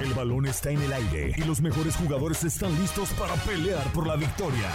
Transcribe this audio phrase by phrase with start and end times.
[0.00, 4.06] El balón está en el aire y los mejores jugadores están listos para pelear por
[4.06, 4.70] la victoria.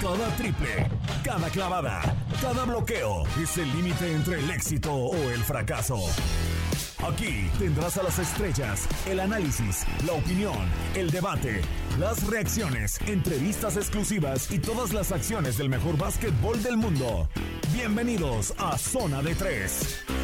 [0.00, 0.88] Cada triple,
[1.22, 2.00] cada clavada,
[2.40, 5.98] cada bloqueo es el límite entre el éxito o el fracaso.
[7.06, 10.56] Aquí tendrás a las estrellas, el análisis, la opinión,
[10.94, 11.60] el debate,
[11.98, 17.28] las reacciones, entrevistas exclusivas y todas las acciones del mejor básquetbol del mundo.
[17.74, 20.21] Bienvenidos a Zona de 3.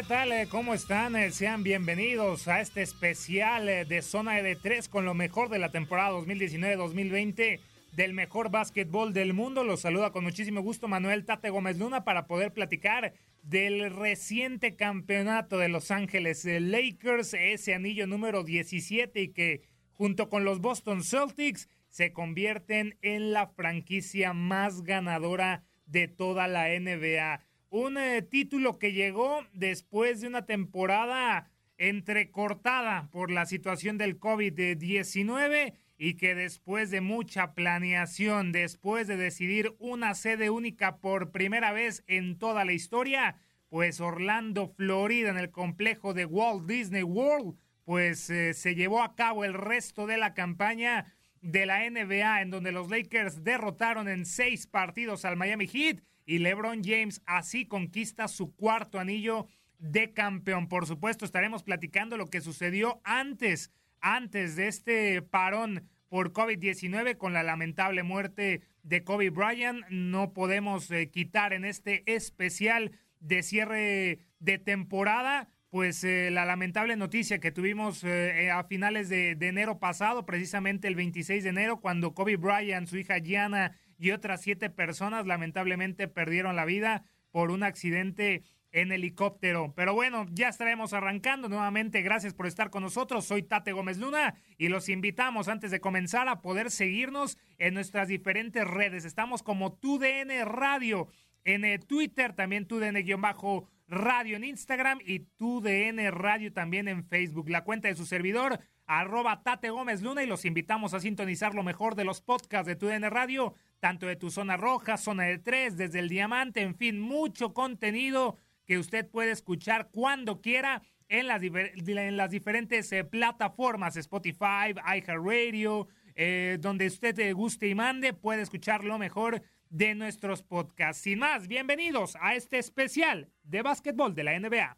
[0.00, 0.32] ¿Qué tal?
[0.32, 1.14] Eh, ¿Cómo están?
[1.14, 5.58] Eh, Sean bienvenidos a este especial eh, de Zona de 3 con lo mejor de
[5.58, 7.60] la temporada 2019-2020
[7.92, 9.62] del mejor básquetbol del mundo.
[9.62, 13.12] Los saluda con muchísimo gusto Manuel Tate Gómez Luna para poder platicar
[13.42, 20.44] del reciente campeonato de Los Ángeles Lakers, ese anillo número 17 y que junto con
[20.46, 27.96] los Boston Celtics se convierten en la franquicia más ganadora de toda la NBA un
[27.98, 36.14] eh, título que llegó después de una temporada entrecortada por la situación del COVID-19 y
[36.14, 42.38] que después de mucha planeación, después de decidir una sede única por primera vez en
[42.38, 43.36] toda la historia,
[43.68, 49.14] pues Orlando, Florida, en el complejo de Walt Disney World, pues eh, se llevó a
[49.14, 54.26] cabo el resto de la campaña de la NBA, en donde los Lakers derrotaron en
[54.26, 59.48] seis partidos al Miami Heat y LeBron James así conquista su cuarto anillo
[59.80, 60.68] de campeón.
[60.68, 67.32] Por supuesto, estaremos platicando lo que sucedió antes, antes de este parón por COVID-19 con
[67.32, 69.84] la lamentable muerte de Kobe Bryant.
[69.90, 76.96] No podemos eh, quitar en este especial de cierre de temporada pues eh, la lamentable
[76.96, 81.80] noticia que tuvimos eh, a finales de, de, enero pasado, precisamente el 26 de enero,
[81.80, 87.50] cuando Kobe Bryant, su hija Gianna y otras siete personas lamentablemente perdieron la vida por
[87.50, 89.72] un accidente en helicóptero.
[89.76, 92.02] Pero bueno, ya estaremos arrancando nuevamente.
[92.02, 93.26] Gracias por estar con nosotros.
[93.26, 98.08] Soy Tate Gómez Luna y los invitamos antes de comenzar a poder seguirnos en nuestras
[98.08, 99.04] diferentes redes.
[99.04, 101.08] Estamos como TUDN Radio
[101.44, 107.48] en eh, Twitter, también TUDN-radio en Instagram y TUDN Radio también en Facebook.
[107.48, 111.62] La cuenta de su servidor, arroba Tate Gómez Luna y los invitamos a sintonizar lo
[111.62, 115.76] mejor de los podcasts de TUDN Radio tanto de tu zona roja, zona de tres,
[115.76, 118.36] desde el diamante, en fin, mucho contenido
[118.66, 125.88] que usted puede escuchar cuando quiera en las, en las diferentes eh, plataformas, Spotify, iHeartRadio,
[126.14, 131.02] eh, donde usted te guste y mande, puede escuchar lo mejor de nuestros podcasts.
[131.02, 134.76] Sin más, bienvenidos a este especial de básquetbol de la NBA.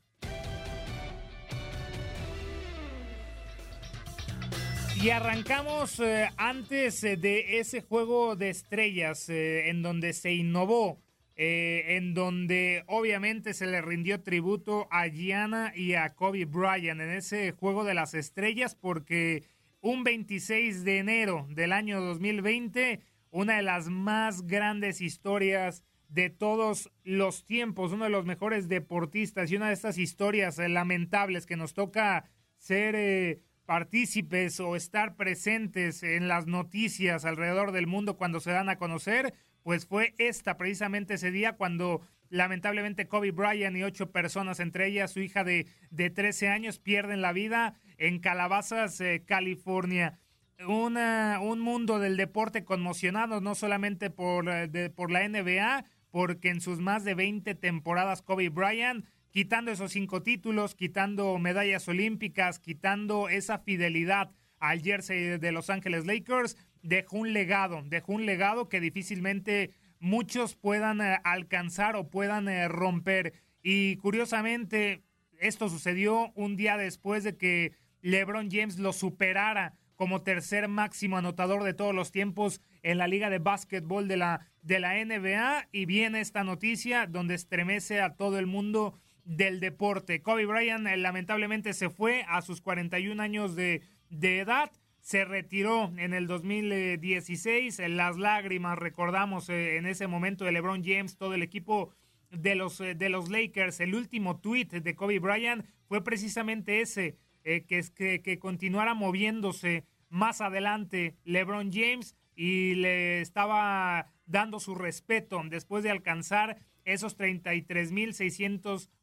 [5.03, 11.01] Y arrancamos eh, antes eh, de ese juego de estrellas eh, en donde se innovó
[11.35, 17.51] en donde obviamente se le rindió tributo a Gianna y a Kobe Bryant en ese
[17.51, 19.43] juego de las estrellas, porque
[19.81, 23.01] un 26 de enero del año 2020,
[23.33, 29.51] una de las más grandes historias de todos los tiempos, uno de los mejores deportistas
[29.51, 36.29] y una de estas historias lamentables que nos toca ser partícipes o estar presentes en
[36.29, 41.31] las noticias alrededor del mundo cuando se dan a conocer, pues fue esta precisamente ese
[41.31, 46.49] día cuando lamentablemente Kobe Bryant y ocho personas, entre ellas su hija de, de 13
[46.49, 50.19] años, pierden la vida en Calabazas, eh, California.
[50.67, 54.47] Un mundo del deporte conmocionado, no solamente por,
[54.95, 60.23] por la NBA, porque en sus más de 20 temporadas Kobe Bryant, quitando esos cinco
[60.23, 64.31] títulos, quitando medallas olímpicas, quitando esa fidelidad
[64.61, 70.55] al jersey de Los Ángeles Lakers, dejó un legado, dejó un legado que difícilmente muchos
[70.55, 73.33] puedan eh, alcanzar o puedan eh, romper.
[73.63, 75.03] Y curiosamente,
[75.39, 81.63] esto sucedió un día después de que LeBron James lo superara como tercer máximo anotador
[81.63, 85.69] de todos los tiempos en la Liga de Básquetbol de la, de la NBA.
[85.73, 90.23] Y viene esta noticia donde estremece a todo el mundo del deporte.
[90.23, 94.71] Kobe Bryant eh, lamentablemente se fue a sus 41 años de, de edad.
[95.01, 97.81] Se retiró en el 2016.
[97.89, 101.91] Las lágrimas, recordamos eh, en ese momento de LeBron James, todo el equipo
[102.31, 103.81] de los, eh, de los Lakers.
[103.81, 110.41] El último tweet de Kobe Bryant fue precisamente ese, que, que, que continuara moviéndose más
[110.41, 117.15] adelante LeBron James y le estaba dando su respeto después de alcanzar esos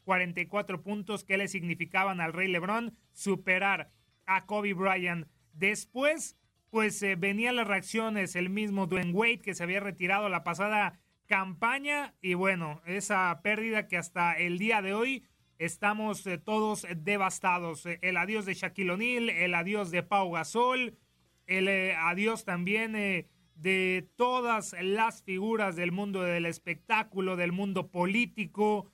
[0.09, 3.91] 33.644 puntos que le significaban al Rey LeBron superar
[4.25, 5.27] a Kobe Bryant.
[5.53, 6.38] Después,
[6.69, 11.00] pues eh, venían las reacciones, el mismo Dwayne Wade que se había retirado la pasada
[11.29, 15.23] campaña y bueno, esa pérdida que hasta el día de hoy
[15.59, 17.85] estamos eh, todos devastados.
[17.85, 20.97] Eh, el adiós de Shaquille O'Neal, el adiós de Pau Gasol,
[21.45, 28.89] el eh, adiós también de todas las figuras del mundo del espectáculo, del mundo político.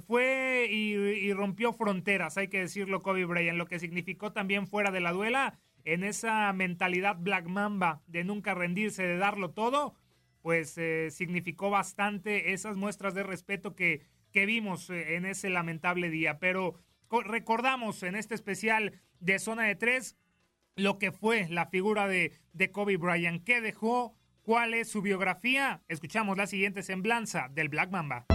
[0.00, 5.00] Fue y, rompió fronteras, hay que decirlo, Kobe Bryant, lo que significó también fuera de
[5.00, 9.94] la duela, en esa mentalidad Black Mamba de nunca rendirse, de darlo todo,
[10.42, 10.78] pues
[11.10, 16.38] significó bastante esas muestras de respeto que que vimos eh, en ese lamentable día.
[16.38, 16.74] Pero
[17.24, 20.16] recordamos en este especial de Zona de Tres
[20.76, 25.82] lo que fue la figura de, de Kobe Bryant, qué dejó, cuál es su biografía.
[25.88, 28.26] Escuchamos la siguiente semblanza del Black Mamba.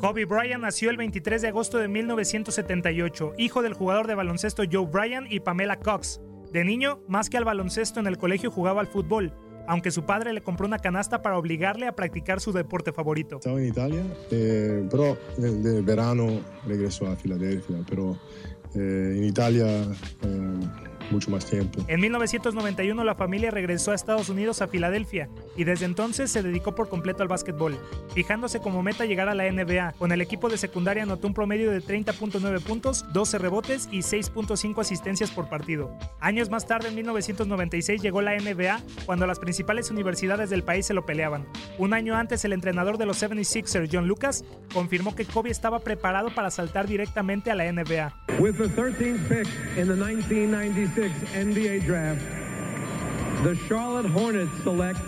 [0.00, 4.86] Kobe Bryant nació el 23 de agosto de 1978, hijo del jugador de baloncesto Joe
[4.86, 6.20] Bryant y Pamela Cox.
[6.52, 9.32] De niño, más que al baloncesto en el colegio jugaba al fútbol
[9.68, 13.36] aunque su padre le compró una canasta para obligarle a practicar su deporte favorito.
[13.36, 18.16] Estaba en Italia, eh, pero de verano regresó a Filadelfia, pero
[18.74, 19.66] eh, en Italia
[20.22, 20.60] eh,
[21.10, 21.80] mucho más tiempo.
[21.88, 26.74] En 1991 la familia regresó a Estados Unidos a Filadelfia y desde entonces se dedicó
[26.74, 27.78] por completo al básquetbol,
[28.14, 29.92] fijándose como meta llegar a la NBA.
[29.98, 34.80] Con el equipo de secundaria anotó un promedio de 30.9 puntos, 12 rebotes y 6.5
[34.80, 35.96] asistencias por partido.
[36.20, 40.94] Años más tarde, en 1996, llegó la NBA cuando las principales universidades del país se
[40.94, 41.46] lo peleaban.
[41.78, 46.34] Un año antes, el entrenador de los 76ers, John Lucas, confirmó que Kobe estaba preparado
[46.34, 48.24] para saltar directamente a la NBA.
[48.38, 49.46] With the 13th pick
[49.76, 52.22] in the 1996 NBA draft,
[53.42, 54.98] the Charlotte Hornets select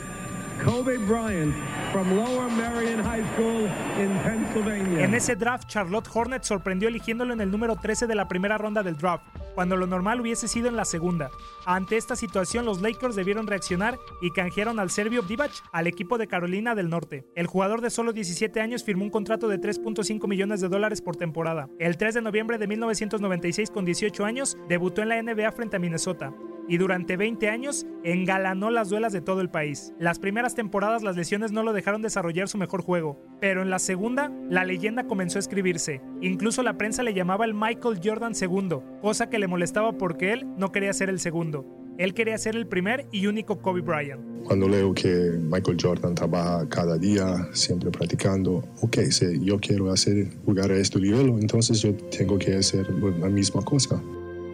[0.63, 1.55] Kobe Bryant
[1.93, 3.65] from Lower Merion High School
[3.99, 5.03] in Pennsylvania.
[5.03, 8.83] En ese draft, Charlotte Hornets sorprendió eligiéndolo en el número 13 de la primera ronda
[8.83, 9.25] del draft,
[9.59, 11.33] cuando lo normal hubiese sido en la segunda.
[11.67, 16.29] Ante esta situación, los Lakers debieron reaccionar y canjearon al serbio Divac al equipo de
[16.29, 17.27] Carolina del Norte.
[17.35, 21.17] El jugador de solo 17 años firmó un contrato de 3.5 millones de dólares por
[21.17, 21.69] temporada.
[21.81, 25.81] El 3 de noviembre de 1996, con 18 años, debutó en la NBA frente a
[25.81, 26.33] Minnesota
[26.69, 29.95] y durante 20 años engalanó las duelas de todo el país.
[29.99, 33.79] Las primeras temporadas las lesiones no lo dejaron desarrollar su mejor juego, pero en la
[33.79, 36.03] segunda la leyenda comenzó a escribirse.
[36.21, 40.47] Incluso la prensa le llamaba el Michael Jordan segundo, cosa que le molestaba porque él
[40.57, 41.67] no quería ser el segundo.
[41.99, 44.23] Él quería ser el primer y único Kobe Bryant.
[44.45, 50.29] Cuando leo que Michael Jordan trabaja cada día, siempre practicando, ok, si yo quiero hacer
[50.45, 54.01] jugar a este nivel, entonces yo tengo que hacer la misma cosa.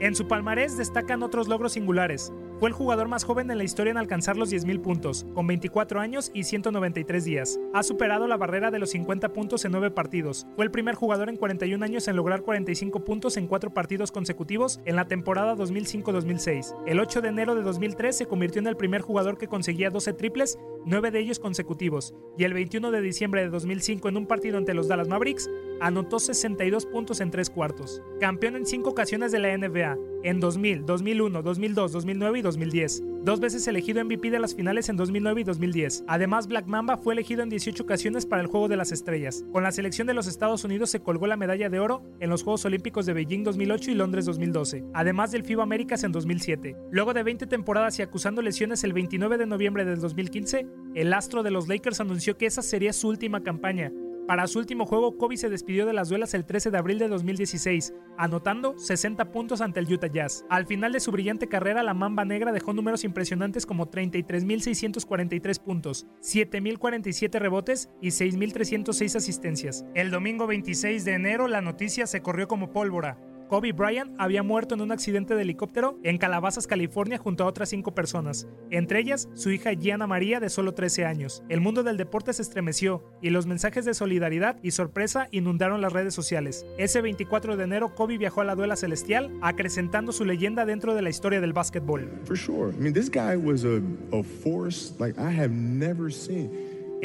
[0.00, 3.90] En su palmarés destacan otros logros singulares, Fue el jugador más joven en la historia
[3.90, 7.58] en alcanzar los 10.000 puntos, con 24 años y 193 días.
[7.74, 10.46] Ha superado la barrera de los 50 puntos en 9 partidos.
[10.54, 14.80] Fue el primer jugador en 41 años en lograr 45 puntos en 4 partidos consecutivos
[14.84, 16.76] en la temporada 2005-2006.
[16.86, 20.12] El 8 de enero de 2003 se convirtió en el primer jugador que conseguía 12
[20.12, 22.14] triples, 9 de ellos consecutivos.
[22.38, 25.50] Y el 21 de diciembre de 2005 en un partido ante los Dallas Mavericks,
[25.80, 28.02] anotó 62 puntos en 3 cuartos.
[28.20, 33.02] Campeón en 5 ocasiones de la NBA, en 2000, 2001, 2002, 2009 y 2010.
[33.24, 36.04] Dos veces elegido MVP de las finales en 2009 y 2010.
[36.06, 39.44] Además, Black Mamba fue elegido en 18 ocasiones para el Juego de las Estrellas.
[39.50, 42.42] Con la selección de los Estados Unidos se colgó la medalla de oro en los
[42.42, 46.76] Juegos Olímpicos de Beijing 2008 y Londres 2012, además del FIBA Américas en 2007.
[46.90, 51.42] Luego de 20 temporadas y acusando lesiones el 29 de noviembre del 2015, el astro
[51.42, 53.90] de los Lakers anunció que esa sería su última campaña
[54.26, 57.08] para su último juego, Kobe se despidió de las duelas el 13 de abril de
[57.08, 60.44] 2016, anotando 60 puntos ante el Utah Jazz.
[60.48, 66.06] Al final de su brillante carrera, la Mamba Negra dejó números impresionantes como 33.643 puntos,
[66.22, 69.84] 7.047 rebotes y 6.306 asistencias.
[69.94, 73.18] El domingo 26 de enero, la noticia se corrió como pólvora.
[73.48, 77.68] Kobe Bryant había muerto en un accidente de helicóptero en Calabazas, California, junto a otras
[77.68, 81.42] cinco personas, entre ellas su hija Gianna María de solo 13 años.
[81.48, 85.92] El mundo del deporte se estremeció y los mensajes de solidaridad y sorpresa inundaron las
[85.92, 86.66] redes sociales.
[86.78, 91.02] Ese 24 de enero, Kobe viajó a la duela celestial, acrecentando su leyenda dentro de
[91.02, 92.10] la historia del básquetbol.
[92.24, 92.72] For sure.
[92.74, 93.80] I mean, this guy was a,
[94.12, 95.14] a force like.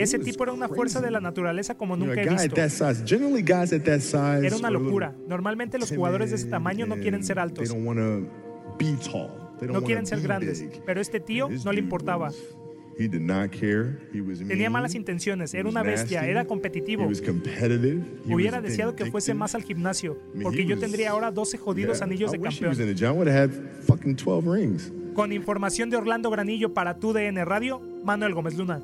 [0.03, 2.55] Ese tipo era una fuerza de la naturaleza como nunca he visto.
[4.45, 5.15] Era una locura.
[5.27, 7.69] Normalmente los jugadores de ese tamaño no quieren ser altos,
[9.73, 12.27] no quieren ser grandes, pero este tío no le importaba.
[12.27, 12.55] was-
[12.97, 13.97] He did not care.
[14.13, 17.03] He was Tenía malas intenciones, era una bestia, era competitivo.
[18.25, 22.37] Hubiera deseado que fuese más al gimnasio, porque yo tendría ahora 12 jodidos anillos de
[22.39, 22.71] campeón.
[22.89, 23.09] in the gym.
[23.09, 23.51] I would have had
[23.87, 24.91] fucking 12 rings.
[25.13, 28.81] Con información de Orlando Granillo para tu DN Radio, Manuel Gómez Luna.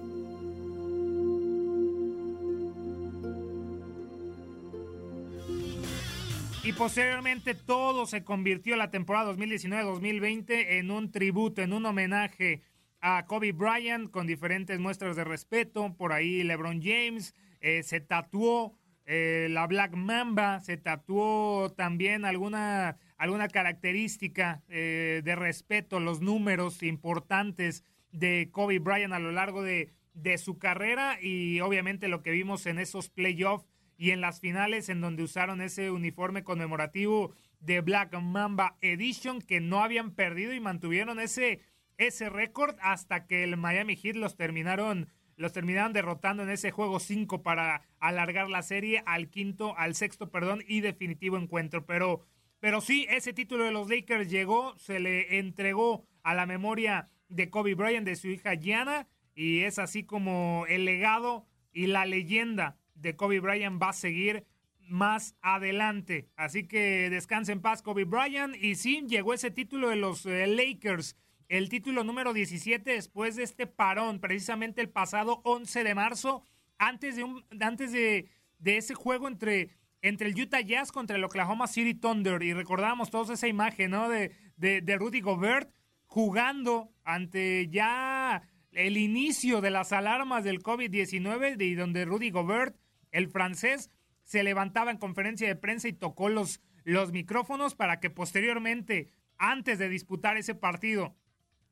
[6.66, 12.64] Y posteriormente todo se convirtió la temporada 2019-2020 en un tributo, en un homenaje
[13.02, 15.94] a Kobe Bryant con diferentes muestras de respeto.
[15.96, 18.74] Por ahí LeBron James eh, se tatuó
[19.06, 26.82] eh, la Black Mamba, se tatuó también alguna, alguna característica eh, de respeto, los números
[26.82, 32.32] importantes de Kobe Bryant a lo largo de, de su carrera y obviamente lo que
[32.32, 37.82] vimos en esos playoffs y en las finales en donde usaron ese uniforme conmemorativo de
[37.82, 41.62] Black Mamba Edition que no habían perdido y mantuvieron ese,
[41.98, 47.00] ese récord hasta que el Miami Heat los terminaron los terminaron derrotando en ese juego
[47.00, 51.86] 5 para alargar la serie al quinto, al sexto, perdón, y definitivo encuentro.
[51.86, 52.22] Pero,
[52.62, 57.50] pero sí, ese título de los Lakers llegó, se le entregó a la memoria de
[57.50, 62.78] Kobe Bryant, de su hija Gianna, y es así como el legado y la leyenda
[62.96, 64.46] de Kobe Bryant va a seguir
[64.80, 66.30] más adelante.
[66.36, 68.56] Así que descanse en paz Kobe Bryant.
[68.56, 71.16] Y sí, llegó ese título de los eh, Lakers,
[71.48, 76.44] el título número 17 después de este parón, precisamente el pasado 11 de marzo,
[76.78, 79.70] antes de, un, antes de, de ese juego entre,
[80.02, 82.42] entre el Utah Jazz contra el Oklahoma City Thunder.
[82.42, 84.10] Y recordábamos todos esa imagen, ¿no?
[84.10, 85.72] De, de, de Rudy Gobert
[86.06, 92.76] jugando ante ya el inicio de las alarmas del COVID-19 y donde Rudy Gobert,
[93.16, 93.90] el francés,
[94.24, 99.80] se levantaba en conferencia de prensa y tocó los, los micrófonos para que posteriormente, antes
[99.80, 101.16] de disputar ese partido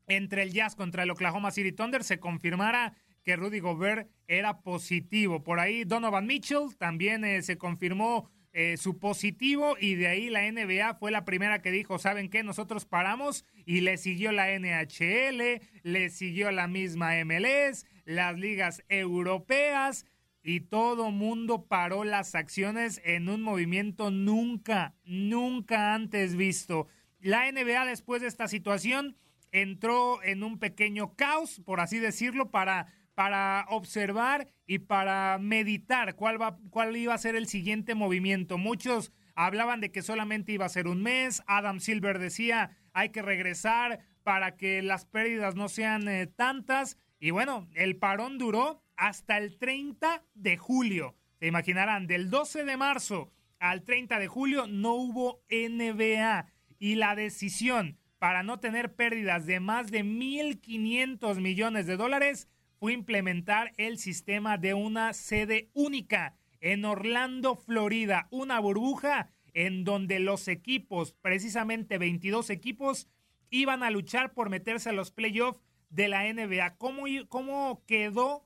[0.08, 5.44] entre el Jazz contra el Oklahoma City Thunder, se confirmara que Rudy Gobert era positivo.
[5.44, 10.50] Por ahí Donovan Mitchell también eh, se confirmó eh, su positivo y de ahí la
[10.50, 12.44] NBA fue la primera que dijo, ¿saben qué?
[12.44, 20.06] Nosotros paramos y le siguió la NHL, le siguió la misma MLS, las ligas europeas
[20.44, 26.88] y todo mundo paró las acciones en un movimiento nunca, nunca antes visto.
[27.22, 29.16] La NBA después de esta situación
[29.54, 36.42] entró en un pequeño caos, por así decirlo, para, para observar y para meditar cuál,
[36.42, 38.58] va, cuál iba a ser el siguiente movimiento.
[38.58, 41.42] Muchos hablaban de que solamente iba a ser un mes.
[41.48, 46.98] Adam Silver decía hay que regresar para que las pérdidas no sean eh, tantas.
[47.20, 51.16] Y bueno, el parón duró hasta el 30 de julio.
[51.40, 56.48] Se imaginarán, del 12 de marzo al 30 de julio no hubo NBA.
[56.80, 62.94] Y la decisión para no tener pérdidas de más de 1.500 millones de dólares fue
[62.94, 70.48] implementar el sistema de una sede única en Orlando, Florida, una burbuja en donde los
[70.48, 73.08] equipos, precisamente 22 equipos,
[73.50, 76.78] iban a luchar por meterse a los playoffs de la NBA.
[76.78, 78.46] ¿Cómo, cómo quedó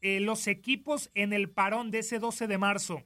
[0.00, 3.04] eh, los equipos en el parón de ese 12 de marzo?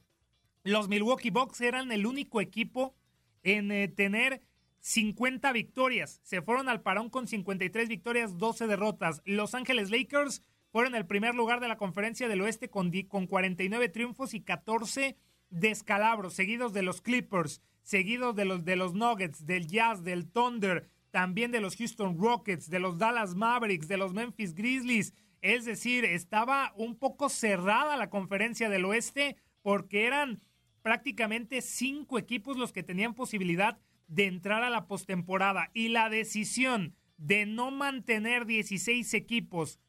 [0.63, 2.95] Los Milwaukee Bucks eran el único equipo
[3.43, 4.41] en eh, tener
[4.79, 6.19] 50 victorias.
[6.23, 9.21] Se fueron al parón con 53 victorias, 12 derrotas.
[9.25, 13.89] Los Ángeles Lakers fueron el primer lugar de la conferencia del oeste con, con 49
[13.89, 15.15] triunfos y 14
[15.49, 20.89] descalabros, seguidos de los Clippers, seguidos de los, de los Nuggets, del Jazz, del Thunder,
[21.11, 25.13] también de los Houston Rockets, de los Dallas Mavericks, de los Memphis Grizzlies.
[25.43, 30.41] Es decir, estaba un poco cerrada la conferencia del oeste porque eran
[30.81, 35.69] prácticamente cinco equipos los que tenían posibilidad de entrar a la postemporada.
[35.73, 39.81] Y la decisión de no mantener 16 equipos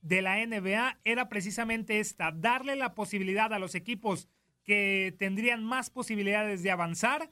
[0.00, 4.30] de la NBA era precisamente esta, darle la posibilidad a los equipos
[4.64, 7.30] que tendrían más posibilidades de avanzar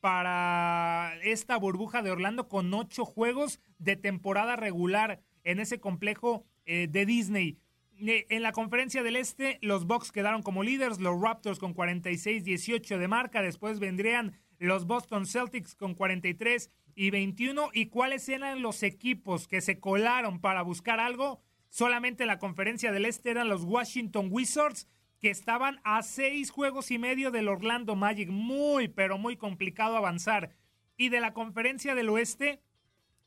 [0.00, 6.86] para esta burbuja de Orlando con ocho juegos de temporada regular en ese complejo eh,
[6.86, 7.56] de Disney.
[7.98, 12.98] Eh, en la conferencia del Este, los Bucks quedaron como líderes, los Raptors con 46-18
[12.98, 17.70] de marca, después vendrían los Boston Celtics con 43 y 21.
[17.72, 21.40] ¿Y cuáles eran los equipos que se colaron para buscar algo?
[21.70, 24.86] Solamente en la conferencia del Este eran los Washington Wizards,
[25.20, 28.28] que estaban a seis juegos y medio del Orlando Magic.
[28.28, 30.50] Muy, pero muy complicado avanzar.
[30.98, 32.60] Y de la conferencia del Oeste,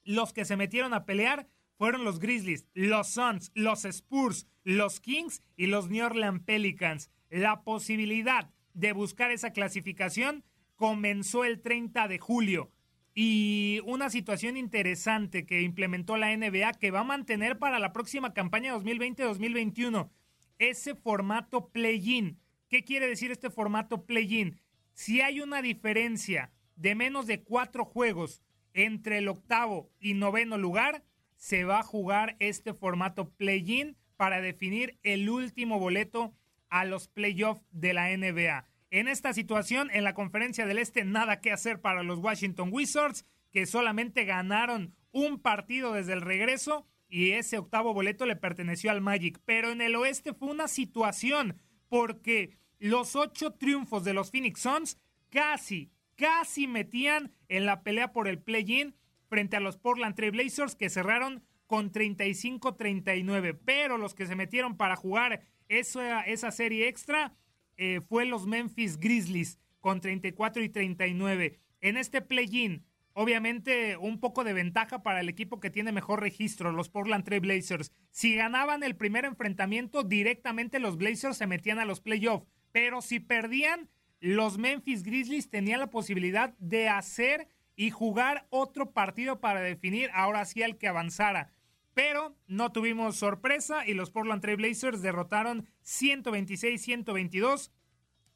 [0.04, 1.48] los que se metieron a pelear
[1.82, 7.10] fueron los Grizzlies, los Suns, los Spurs, los Kings y los New Orleans Pelicans.
[7.32, 10.44] La posibilidad de buscar esa clasificación
[10.76, 12.70] comenzó el 30 de julio.
[13.16, 18.32] Y una situación interesante que implementó la NBA que va a mantener para la próxima
[18.36, 20.12] campaña 2020-2021,
[20.60, 22.38] ese formato play-in.
[22.70, 24.62] ¿Qué quiere decir este formato play-in?
[24.94, 28.44] Si hay una diferencia de menos de cuatro juegos
[28.76, 31.04] entre el octavo y noveno lugar,
[31.42, 36.36] se va a jugar este formato play-in para definir el último boleto
[36.70, 38.68] a los playoffs de la NBA.
[38.92, 43.26] En esta situación, en la conferencia del Este, nada que hacer para los Washington Wizards,
[43.52, 49.02] que solamente ganaron un partido desde el regreso y ese octavo boleto le perteneció al
[49.02, 49.42] Magic.
[49.44, 55.00] Pero en el oeste fue una situación porque los ocho triunfos de los Phoenix Suns
[55.32, 58.96] casi, casi metían en la pelea por el play-in
[59.32, 63.58] frente a los Portland Trail Blazers que cerraron con 35-39.
[63.64, 67.34] Pero los que se metieron para jugar esa, esa serie extra
[67.78, 71.62] eh, fue los Memphis Grizzlies con 34 y 39.
[71.80, 76.74] En este play-in, obviamente un poco de ventaja para el equipo que tiene mejor registro,
[76.74, 77.94] los Portland Trail Blazers.
[78.10, 82.46] Si ganaban el primer enfrentamiento, directamente los Blazers se metían a los playoffs.
[82.74, 83.90] Pero si perdían,
[84.20, 87.48] los Memphis Grizzlies tenían la posibilidad de hacer
[87.82, 91.50] y jugar otro partido para definir ahora sí al que avanzara.
[91.96, 97.72] Pero no tuvimos sorpresa y los Portland Trail Blazers derrotaron 126-122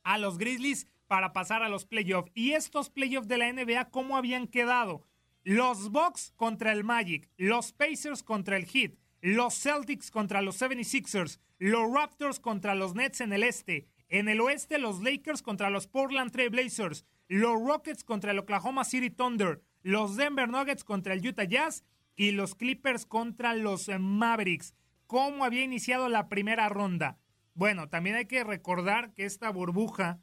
[0.02, 2.32] a los Grizzlies para pasar a los playoffs.
[2.34, 5.04] ¿Y estos playoffs de la NBA cómo habían quedado?
[5.44, 11.40] Los Bucks contra el Magic, los Pacers contra el Heat, los Celtics contra los 76ers,
[11.60, 15.86] los Raptors contra los Nets en el este, en el oeste los Lakers contra los
[15.86, 21.26] Portland Trail Blazers, los Rockets contra el Oklahoma City Thunder, los Denver Nuggets contra el
[21.26, 21.84] Utah Jazz
[22.16, 24.74] y los Clippers contra los Mavericks.
[25.08, 27.18] ¿Cómo había iniciado la primera ronda?
[27.54, 30.20] Bueno, también hay que recordar que esta burbuja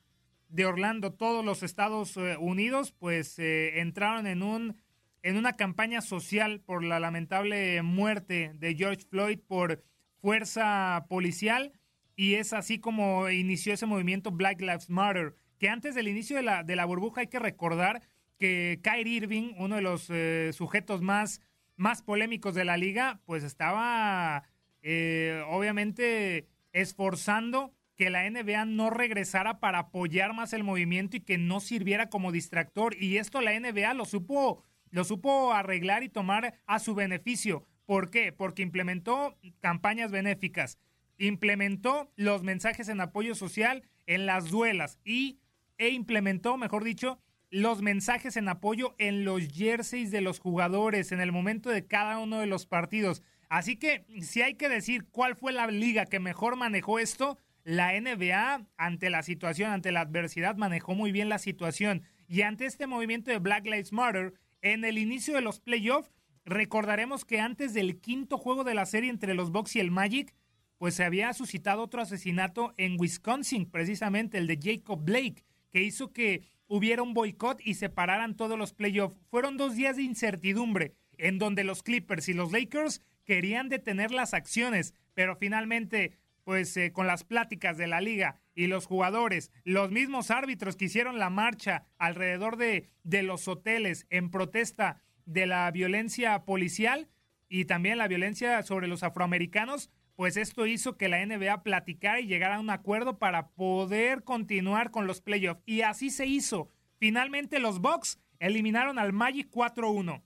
[0.48, 4.76] de Orlando, todos los Estados eh, Unidos, pues eh, entraron en un
[5.22, 9.82] en una campaña social por la lamentable muerte de George Floyd por
[10.20, 11.72] fuerza policial
[12.16, 16.42] y es así como inició ese movimiento Black Lives Matter, que antes del inicio de
[16.42, 18.03] la, de la burbuja hay que recordar
[18.37, 21.40] que Kyrie Irving, uno de los eh, sujetos más
[21.77, 24.42] más polémicos de la liga, pues estaba
[24.83, 31.38] eh, obviamente esforzando que la NBA no regresara para apoyar más el movimiento y que
[31.38, 32.96] no sirviera como distractor.
[33.01, 37.68] Y esto la NBA lo supo, lo supo arreglar y tomar a su beneficio.
[37.87, 38.33] ¿Por qué?
[38.33, 40.77] Porque implementó campañas benéficas,
[41.18, 45.38] implementó los mensajes en apoyo social en las duelas y
[45.78, 47.18] e implementó, mejor dicho,
[47.50, 52.18] los mensajes en apoyo en los jerseys de los jugadores en el momento de cada
[52.18, 53.22] uno de los partidos.
[53.50, 57.92] Así que si hay que decir cuál fue la liga que mejor manejó esto, la
[58.00, 62.02] NBA ante la situación, ante la adversidad, manejó muy bien la situación.
[62.26, 64.32] Y ante este movimiento de Black Lives Matter,
[64.62, 66.11] en el inicio de los playoffs,
[66.46, 70.35] recordaremos que antes del quinto juego de la serie entre los Bucks y el Magic,
[70.78, 76.12] pues se había suscitado otro asesinato en Wisconsin, precisamente el de Jacob Blake, que hizo
[76.12, 79.16] que hubiera un boicot y se pararan todos los playoffs.
[79.28, 80.94] Fueron dos días de incertidumbre.
[81.18, 86.90] en donde los Clippers y los Lakers querían detener las acciones, pero finalmente, pues eh,
[86.90, 91.30] con las pláticas de la liga y los jugadores, los mismos árbitros que hicieron la
[91.30, 97.08] marcha alrededor de, de los hoteles en protesta de la violencia policial
[97.48, 102.27] y también la violencia sobre los afroamericanos, pues esto hizo que la NBA platicara y
[102.27, 105.62] llegara a un acuerdo para poder continuar con los playoffs.
[105.66, 106.68] Y así se hizo.
[106.98, 110.22] Finalmente los Bucks eliminaron al Magic 4-1.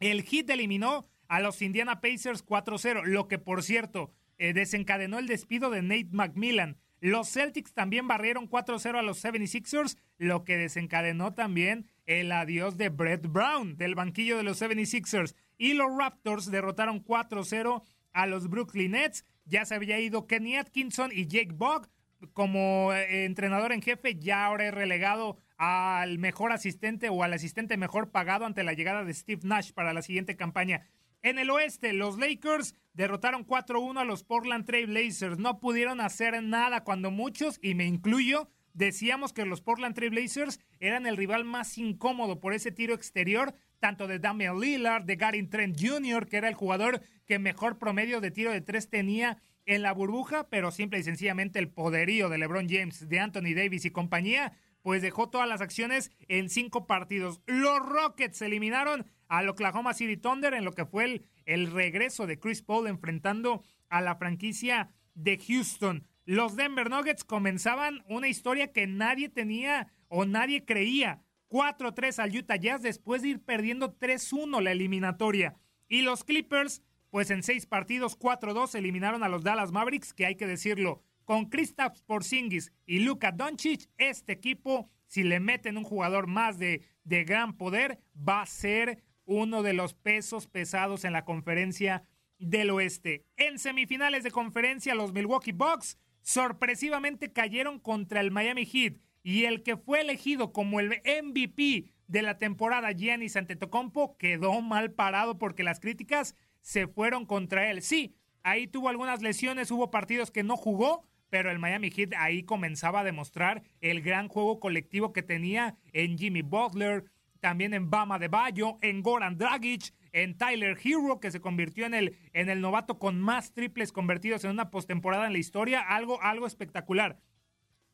[0.00, 5.26] El Heat eliminó a los Indiana Pacers 4-0, lo que por cierto eh, desencadenó el
[5.26, 6.76] despido de Nate McMillan.
[7.00, 12.90] Los Celtics también barrieron 4-0 a los 76ers, lo que desencadenó también el adiós de
[12.90, 15.34] Brett Brown del banquillo de los 76ers.
[15.58, 19.24] Y los Raptors derrotaron 4-0 a los Brooklyn Nets.
[19.44, 21.88] Ya se había ido Kenny Atkinson y Jake Bogg
[22.32, 27.76] como eh, entrenador en jefe, ya ahora es relegado al mejor asistente o al asistente
[27.76, 30.88] mejor pagado ante la llegada de Steve Nash para la siguiente campaña.
[31.22, 35.38] En el oeste, los Lakers derrotaron 4-1 a los Portland Trail Blazers.
[35.38, 40.58] No pudieron hacer nada cuando muchos, y me incluyo, decíamos que los Portland Trail Blazers
[40.80, 45.42] eran el rival más incómodo por ese tiro exterior, tanto de Damian Lillard, de Gary
[45.42, 49.82] Trent Jr., que era el jugador que mejor promedio de tiro de tres tenía en
[49.82, 53.90] la burbuja, pero simple y sencillamente el poderío de LeBron James, de Anthony Davis y
[53.90, 57.40] compañía, pues dejó todas las acciones en cinco partidos.
[57.46, 62.38] Los Rockets eliminaron al Oklahoma City Thunder en lo que fue el, el regreso de
[62.38, 66.06] Chris Paul enfrentando a la franquicia de Houston.
[66.24, 71.24] Los Denver Nuggets comenzaban una historia que nadie tenía o nadie creía.
[71.52, 75.54] 4-3 al Utah Jazz después de ir perdiendo 3-1 la eliminatoria.
[75.86, 80.36] Y los Clippers, pues en seis partidos, 4-2 eliminaron a los Dallas Mavericks, que hay
[80.36, 86.26] que decirlo, con Kristaps Porzingis y Luka Doncic, este equipo, si le meten un jugador
[86.26, 91.26] más de, de gran poder, va a ser uno de los pesos pesados en la
[91.26, 92.02] conferencia
[92.38, 93.26] del oeste.
[93.36, 99.62] En semifinales de conferencia, los Milwaukee Bucks sorpresivamente cayeron contra el Miami Heat y el
[99.62, 105.62] que fue elegido como el MVP de la temporada, Giannis Antetokounmpo, quedó mal parado porque
[105.62, 107.82] las críticas se fueron contra él.
[107.82, 112.42] Sí, ahí tuvo algunas lesiones, hubo partidos que no jugó, pero el Miami Heat ahí
[112.42, 117.04] comenzaba a demostrar el gran juego colectivo que tenía en Jimmy Butler,
[117.40, 121.94] también en Bama de Bayo, en Goran Dragic, en Tyler Hero, que se convirtió en
[121.94, 126.20] el, en el novato con más triples convertidos en una postemporada en la historia, algo,
[126.22, 127.18] algo espectacular.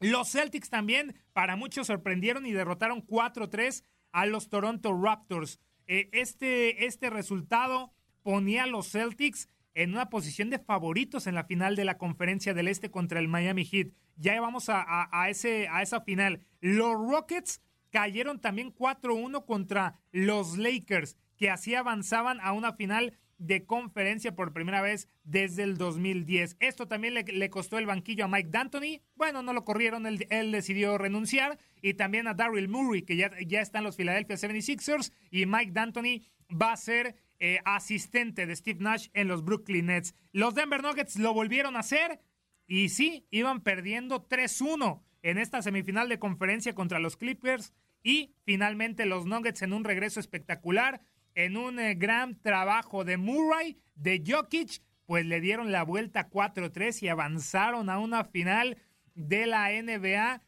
[0.00, 5.60] Los Celtics también, para muchos, sorprendieron y derrotaron 4-3 a los Toronto Raptors.
[5.86, 11.44] Eh, este, este resultado ponía a los Celtics en una posición de favoritos en la
[11.44, 13.88] final de la conferencia del Este contra el Miami Heat.
[14.16, 16.42] Ya vamos a, ese, a esa final.
[16.60, 23.64] Los Rockets cayeron también 4-1 contra los Lakers, que así avanzaban a una final de
[23.64, 26.56] conferencia por primera vez desde el 2010.
[26.60, 29.00] Esto también le, costó el banquillo a Mike D'Antoni.
[29.14, 31.58] Bueno, no lo corrieron, él, decidió renunciar.
[31.80, 35.12] Y también a Daryl Murray, que ya, ya están los Philadelphia 76ers.
[35.30, 40.14] Y Mike D'Antoni va a ser eh, asistente de Steve Nash en los Brooklyn Nets.
[40.32, 42.20] Los Denver Nuggets lo volvieron a hacer
[42.66, 47.72] y sí, iban perdiendo 3-1 en esta semifinal de conferencia contra los Clippers
[48.02, 51.00] y finalmente los Nuggets en un regreso espectacular,
[51.38, 57.00] en un eh, gran trabajo de Murray, de Jokic, pues le dieron la vuelta 4-3
[57.04, 58.76] y avanzaron a una final
[59.14, 60.42] de la NBA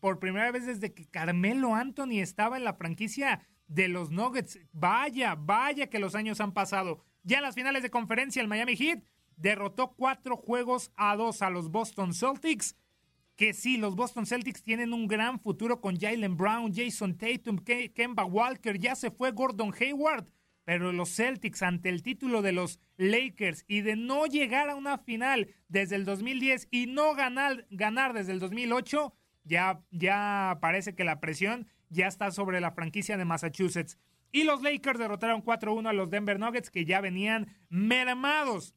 [0.00, 4.58] por primera vez desde que Carmelo Anthony estaba en la franquicia de los Nuggets.
[4.72, 7.04] Vaya, vaya que los años han pasado.
[7.22, 9.04] Ya en las finales de conferencia, el Miami Heat
[9.36, 12.74] derrotó cuatro juegos a dos a los Boston Celtics.
[13.36, 18.24] Que sí, los Boston Celtics tienen un gran futuro con Jalen Brown, Jason Tatum, Kemba
[18.24, 20.26] Walker, ya se fue Gordon Hayward.
[20.64, 24.98] Pero los Celtics ante el título de los Lakers y de no llegar a una
[24.98, 29.12] final desde el 2010 y no ganar, ganar desde el 2008,
[29.44, 33.98] ya, ya parece que la presión ya está sobre la franquicia de Massachusetts.
[34.30, 38.74] Y los Lakers derrotaron 4-1 a los Denver Nuggets que ya venían mermados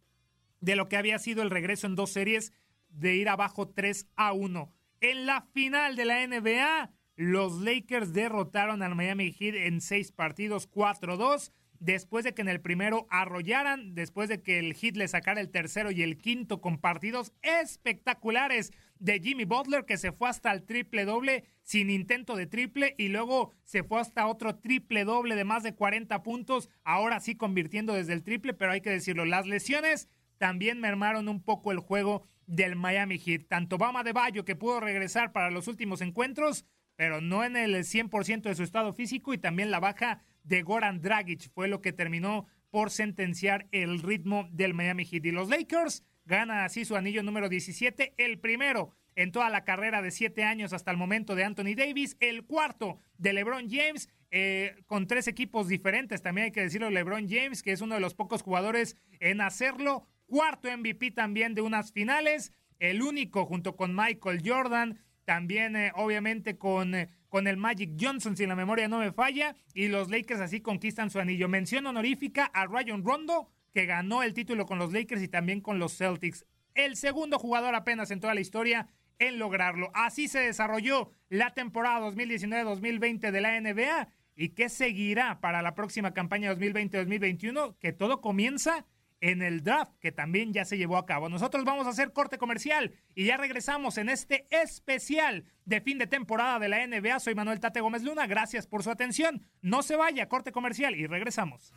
[0.60, 2.52] de lo que había sido el regreso en dos series
[2.96, 4.72] de ir abajo 3 a 1.
[5.02, 10.70] En la final de la NBA, los Lakers derrotaron al Miami Heat en seis partidos
[10.70, 15.42] 4-2 después de que en el primero arrollaran, después de que el Heat le sacara
[15.42, 20.52] el tercero y el quinto con partidos espectaculares de Jimmy Butler que se fue hasta
[20.52, 25.36] el triple doble sin intento de triple y luego se fue hasta otro triple doble
[25.36, 29.26] de más de 40 puntos, ahora sí convirtiendo desde el triple, pero hay que decirlo,
[29.26, 33.48] las lesiones también mermaron un poco el juego del Miami Heat.
[33.48, 37.76] Tanto Bama de Bayo que pudo regresar para los últimos encuentros, pero no en el
[37.76, 41.94] 100% de su estado físico y también la baja de Goran Dragic fue lo que
[41.94, 45.26] terminó por sentenciar el ritmo del Miami Heat.
[45.26, 50.02] Y los Lakers ganan así su anillo número 17, el primero en toda la carrera
[50.02, 54.76] de siete años hasta el momento de Anthony Davis, el cuarto de LeBron James, eh,
[54.88, 58.14] con tres equipos diferentes, también hay que decirlo, LeBron James, que es uno de los
[58.14, 64.42] pocos jugadores en hacerlo, cuarto MVP también de unas finales, el único junto con Michael
[64.46, 69.12] Jordan, también eh, obviamente con, eh, con el Magic Johnson, si la memoria no me
[69.12, 71.50] falla, y los Lakers así conquistan su anillo.
[71.50, 75.80] Mención honorífica a Ryan Rondo, que ganó el título con los Lakers y también con
[75.80, 76.46] los Celtics.
[76.76, 78.88] El segundo jugador apenas en toda la historia
[79.20, 79.92] en lograrlo.
[79.94, 84.10] Así se desarrolló la temporada 2019-2020 de la NBA.
[84.36, 87.78] ¿Y qué seguirá para la próxima campaña 2020-2021?
[87.80, 88.86] Que todo comienza
[89.26, 91.30] en el draft, que también ya se llevó a cabo.
[91.30, 96.06] Nosotros vamos a hacer corte comercial y ya regresamos en este especial de fin de
[96.06, 97.20] temporada de la NBA.
[97.20, 99.42] Soy Manuel Tate Gómez Luna, gracias por su atención.
[99.64, 101.74] No se vaya, corte comercial y regresamos.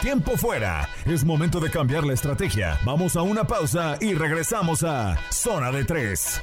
[0.00, 0.88] Tiempo fuera.
[1.04, 2.78] Es momento de cambiar la estrategia.
[2.86, 6.42] Vamos a una pausa y regresamos a Zona de 3.